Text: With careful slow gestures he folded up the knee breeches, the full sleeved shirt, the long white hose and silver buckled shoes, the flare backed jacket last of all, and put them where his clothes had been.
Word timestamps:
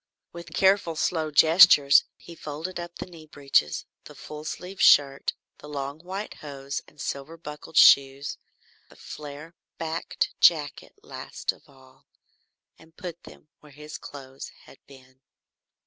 With 0.33 0.55
careful 0.55 0.95
slow 0.95 1.29
gestures 1.29 2.05
he 2.17 2.33
folded 2.33 2.79
up 2.79 2.95
the 2.95 3.05
knee 3.05 3.27
breeches, 3.27 3.85
the 4.05 4.15
full 4.15 4.43
sleeved 4.45 4.81
shirt, 4.81 5.33
the 5.59 5.69
long 5.69 5.99
white 5.99 6.33
hose 6.37 6.81
and 6.87 6.99
silver 6.99 7.37
buckled 7.37 7.77
shoes, 7.77 8.39
the 8.89 8.95
flare 8.95 9.53
backed 9.77 10.33
jacket 10.39 10.95
last 11.03 11.51
of 11.51 11.69
all, 11.69 12.07
and 12.79 12.97
put 12.97 13.25
them 13.25 13.49
where 13.59 13.73
his 13.73 13.99
clothes 13.99 14.49
had 14.65 14.79
been. 14.87 15.21